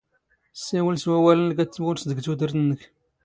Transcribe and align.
ⵙⵙⵉⵡⵍ 0.59 0.89
ⵙ 1.01 1.05
ⵡⴰⵡⴰⵍ 1.13 1.37
ⵏⵏⴽ 1.57 1.65
ⴰⴷ 1.65 1.69
ⵜⵎⵓⵔⵙⴷ 1.73 2.05
ⴳ 2.07 2.13
ⵜⵓⴷⵔⵜ 2.25 2.53
ⵏⵏⴽ 2.59 2.77